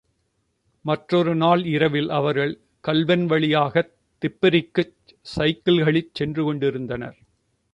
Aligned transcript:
மற்றொரு 0.85 1.35
நாள் 1.35 1.65
இரவில் 1.65 2.09
அவர்கள் 2.09 2.59
கல்வென் 2.81 3.25
வழியாகத் 3.25 3.93
திப்பெரிக்குச் 4.21 4.95
சைக்கிள்களிற் 5.35 6.09
சென்று 6.13 6.43
கொண்டிருந்தனர். 6.43 7.17